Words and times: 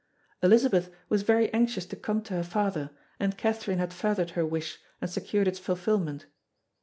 Elizabeth 0.41 0.89
was 1.09 1.21
very 1.21 1.53
anxious 1.53 1.85
to 1.85 1.95
come 1.95 2.23
to 2.23 2.33
her 2.33 2.41
father, 2.43 2.89
and 3.19 3.37
Catherine 3.37 3.77
had 3.77 3.93
furthered 3.93 4.31
her 4.31 4.43
wish 4.47 4.79
and 4.99 5.07
secured 5.11 5.47
its 5.47 5.59
fulfilment. 5.59 6.25